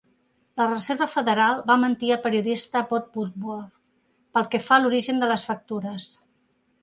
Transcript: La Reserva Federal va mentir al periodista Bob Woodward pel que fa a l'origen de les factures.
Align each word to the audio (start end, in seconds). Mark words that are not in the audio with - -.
La 0.59 0.65
Reserva 0.69 1.07
Federal 1.15 1.59
va 1.71 1.75
mentir 1.81 2.09
al 2.15 2.21
periodista 2.23 2.81
Bob 2.93 3.19
Woodward 3.19 3.69
pel 4.37 4.49
que 4.55 4.61
fa 4.69 4.75
a 4.79 4.83
l'origen 4.85 5.21
de 5.25 5.29
les 5.33 5.45
factures. 5.51 6.09